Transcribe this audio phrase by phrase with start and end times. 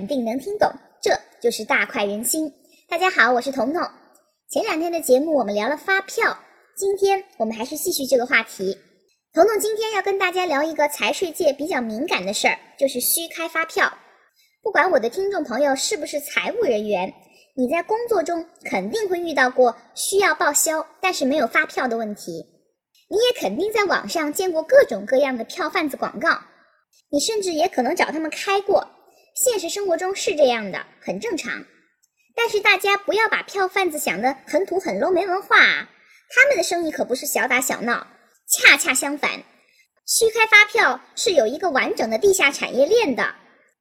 [0.00, 0.66] 肯定能听懂，
[1.02, 1.10] 这
[1.42, 2.50] 就是大快人心。
[2.88, 3.82] 大家好，我是彤彤。
[4.48, 6.38] 前两天的节目我们聊了发票，
[6.74, 8.78] 今天我们还是继续这个话题。
[9.34, 13.92] 彤彤今天要跟大家聊一个财税界比较敏感的事儿，就是虚开发票。
[14.62, 17.12] 不管我的听众朋友是不是财务人员，
[17.54, 22.42] 你在工作中肯定会遇到过需要报销但是没有发票的问题。
[23.10, 26.30] 你也肯定在网上见过各种各样的票贩子广告，
[27.10, 28.88] 你甚至也可能找他们开过。
[29.34, 31.64] 现实生活中是这样的，很正常。
[32.34, 38.06] 但是大家不要把票贩子想得很土很 low 没文化，他们的生意可不是小打小闹，
[38.48, 39.42] 恰恰相反，
[40.06, 43.34] 虚开发票是有一个完整的地下产业链的，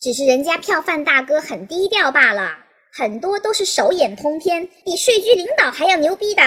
[0.00, 2.58] 只是人家票贩大哥很低调罢了，
[2.92, 6.42] 很多都是手眼通天，比税局领导还要牛逼的。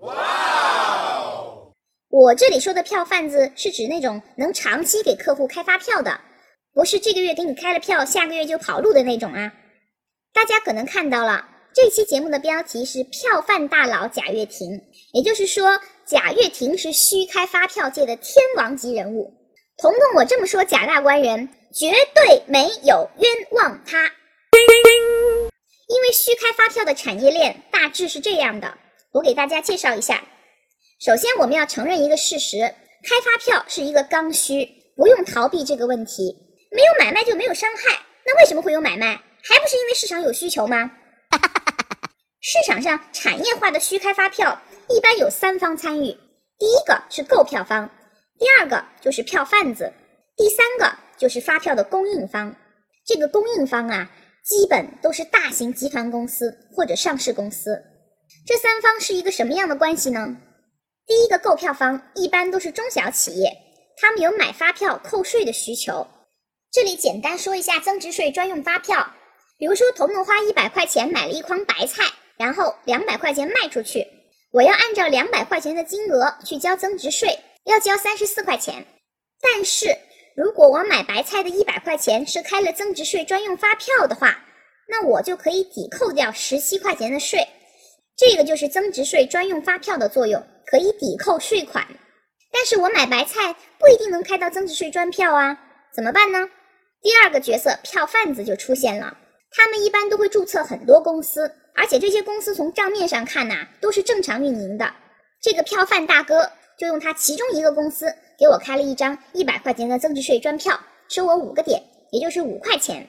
[0.00, 1.32] 哇！
[2.08, 6.20] 我这里说的票贩子是指那种能长期给客户开发票的，
[6.74, 9.52] 不是这个月给你开了票，下个月就跑路的那种啊。
[10.32, 14.80] 大家可能看到了，这期节目的标题是“票贩大佬贾跃亭”，
[15.12, 19.34] 也就是说，贾跃亭是虚开发票界的天王级人物。
[19.76, 24.10] 彤彤，我这么说，贾大官人绝对没有冤枉他。
[25.88, 28.78] 因为虚开发票的产业链大致是这样的，
[29.12, 30.24] 我给大家介绍一下。
[31.04, 32.60] 首先，我们要承认一个事实：
[33.02, 36.34] 开发票是一个刚需，不用逃避这个问题。
[36.72, 39.14] 没有买卖就没有伤害，那为什么会有买卖？
[39.44, 40.90] 还不是因为市场有需求吗？
[42.40, 46.16] 市场上产业化的虚开发票一般有三方参与，
[46.58, 47.88] 第一个是购票方，
[48.38, 49.92] 第二个就是票贩子，
[50.36, 52.54] 第三个就是发票的供应方。
[53.04, 54.10] 这个供应方啊，
[54.44, 57.80] 基本都是大型集团公司或者上市公司。
[58.46, 60.36] 这三方是一个什么样的关系呢？
[61.06, 63.52] 第一个购票方一般都是中小企业，
[63.96, 66.06] 他们有买发票扣税的需求。
[66.72, 69.06] 这里简单说一下增值税专用发票。
[69.58, 72.02] 比如说，彤彤花一百块钱买了一筐白菜，
[72.38, 74.06] 然后两百块钱卖出去，
[74.52, 78.86] 我要按照两百块钱的金额去交增值税，要交三十四块钱。
[79.38, 79.94] 但是
[80.34, 84.34] 如果我买白菜的一百块钱是开了增值税专用发票的话，
[84.88, 87.46] 那我就可以抵扣掉十七块钱的税。
[88.16, 91.86] 这个就是增值税专用发票的作用，可以抵扣税款。
[92.50, 95.58] 但是我买白菜不一定能开到增值税专票啊，
[95.94, 96.48] 怎么办呢？
[97.02, 99.16] 第二个角色票贩子就出现了。
[99.50, 104.94] 他们一般都会注册很多公司，而且这些公司从账面上看呐，都是正常运营的。
[105.42, 108.06] 这个票贩大哥就用他其中一个公司
[108.38, 111.82] 给我开了一张一百块钱的增值税专票，收我五个点，
[112.12, 113.06] 也就是五块钱，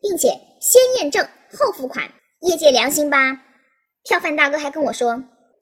[0.00, 0.28] 并且
[0.60, 1.26] 先验证
[1.58, 2.08] 后付款，
[2.42, 3.40] 业界良心吧？
[4.04, 5.14] 票贩大哥还跟我说，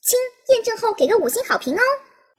[0.02, 0.18] 亲，
[0.48, 1.80] 验证后给个五星好评哦。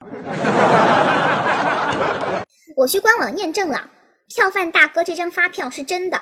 [2.76, 3.90] 我去官网验证了，
[4.34, 6.20] 票贩大哥这张发票是真的。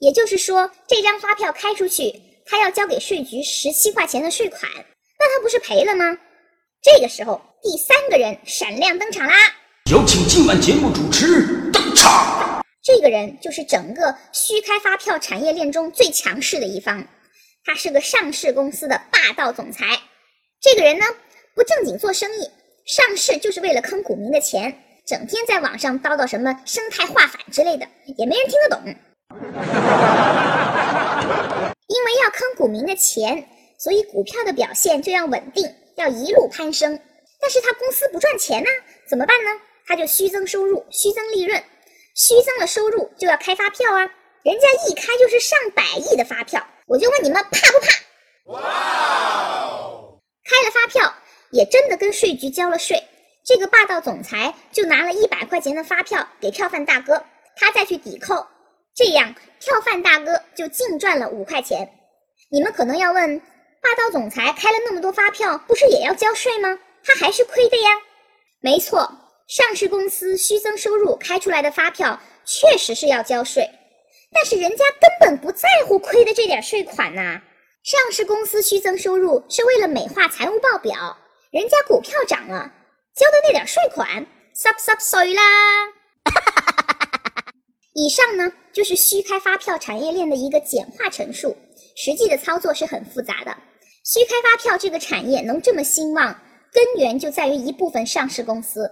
[0.00, 2.14] 也就是说，这张发票开出去，
[2.46, 4.70] 他要交给税局十七块钱的税款，
[5.18, 6.16] 那他不是赔了吗？
[6.80, 9.34] 这个时候，第三个人闪亮登场啦！
[9.90, 12.62] 有请今晚节目主持登场。
[12.80, 17.04] 这个人就是整个虚开发票产业链中最强势的一方，
[17.64, 19.84] 他是个上市公司的霸道总裁。
[20.60, 21.04] 这个人呢，
[21.54, 22.48] 不正经做生意，
[22.86, 24.72] 上市就是为了坑股民的钱，
[25.08, 27.88] 整天在网上叨叨什么生态化反之类的，
[28.18, 28.78] 也没人听得懂。
[31.86, 33.48] 因为要坑股民的钱，
[33.78, 37.00] 所以股票的表现就要稳定，要一路攀升。
[37.40, 38.68] 但是他公司不赚钱呢，
[39.08, 39.50] 怎么办呢？
[39.86, 41.58] 他就虚增收入，虚增利润，
[42.14, 44.00] 虚增了收入就要开发票啊！
[44.42, 47.88] 人家一开就是上百亿的发票，我就问你们怕不怕？
[48.52, 48.60] 哇！
[50.44, 51.10] 开了发票，
[51.52, 53.02] 也真的跟税局交了税。
[53.48, 57.24] 这个霸道总裁就拿了一百块钱的发票给票贩大哥，
[57.56, 58.46] 他再去抵扣。
[58.94, 61.90] 这样，票贩大哥就净赚了五块钱。
[62.50, 63.40] 你们可能要问，
[63.80, 66.78] 霸道总裁开了那么多发票，不是也要交税吗？
[67.02, 67.88] 他还是亏的呀。
[68.60, 69.10] 没错，
[69.46, 73.66] 上市公司虚增收入开出来的发票确实是要交税，
[74.30, 77.40] 但是人家根本不在乎亏的这点税款呐。
[77.82, 81.16] 上市公司虚增收入是为了美化财务报表，
[81.50, 82.70] 人家股票涨了，
[83.14, 84.24] 交的那点税款
[84.54, 85.42] ，sub sub sorry 啦。
[87.94, 91.56] 以上呢，就是虚开发票产业链的一个简化陈述，
[91.96, 93.56] 实际的操作是很复杂的。
[94.04, 96.32] 虚开发票这个产业能这么兴旺，
[96.72, 98.88] 根源就在于一部分上市公司。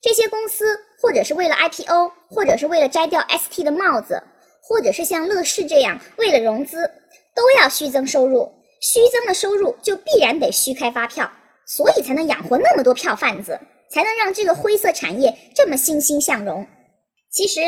[0.00, 4.22] 这些公司或者是为了 IPO，或者是为了摘掉 ST 的帽子，
[4.62, 6.88] 或者是像乐视这样为了融资，
[7.34, 8.48] 都要虚增收入。
[8.80, 11.28] 虚增的收入就必然得虚开发票，
[11.66, 13.60] 所以才能养活那么多票贩子，
[13.90, 16.66] 才能让这个灰色产业这么欣欣向荣。
[17.30, 17.60] 其实。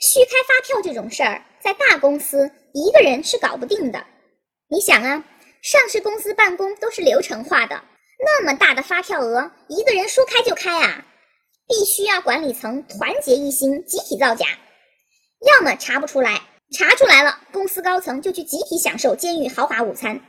[0.00, 4.04] 虚开发票这种事儿，在大公司一个人是搞不定的。
[4.68, 5.24] 你想啊，
[5.62, 7.80] 上市公司办公都是流程化的，
[8.18, 11.06] 那么大的发票额，一个人说开就开啊，
[11.66, 14.44] 必须要管理层团结一心，集体造假。
[15.46, 16.38] 要么查不出来，
[16.76, 20.20] 查出来了，公司高层就去集体享受监狱豪华午餐。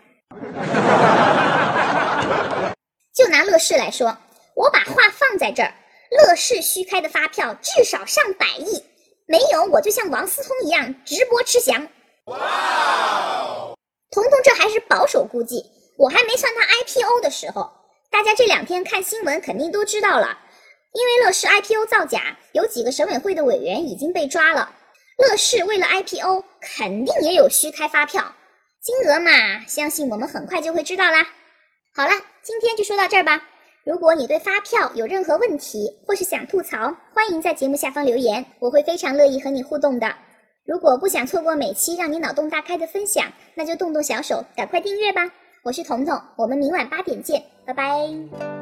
[3.15, 4.17] 就拿乐视来说，
[4.55, 5.73] 我把话放在这儿，
[6.11, 8.83] 乐视虚开的发票至少上百亿，
[9.25, 11.87] 没有我就像王思聪一样直播吃翔。
[12.25, 13.73] 哇！
[14.11, 15.63] 彤彤这还是保守估计，
[15.97, 17.71] 我还没算他 IPO 的时候。
[18.11, 20.37] 大家这两天看新闻肯定都知道了，
[20.91, 24.73] 因为乐视 IPO 造假，有几个省委会的委员已经被抓了。
[25.17, 28.35] 乐视为了 IPO，肯定也有虚开发票，
[28.81, 31.25] 金额嘛，相信我们很快就会知道啦。
[31.97, 32.11] 好了，
[32.43, 33.41] 今天就说到这儿吧。
[33.85, 40.13] 如果你对发票有任何问题，或是想吐槽，欢迎在节目下方留言，我会非常乐意和你互动的。
[40.65, 45.21] 如果不想错过每期让你脑洞大开的分享，那就动动小手，赶快订阅吧。
[45.63, 48.54] 我是彤彤，我们明晚八点见，拜拜。